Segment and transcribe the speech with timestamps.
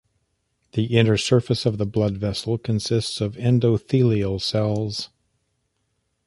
[0.71, 5.09] The inner surface of the blood vessel consists of endothelial cells.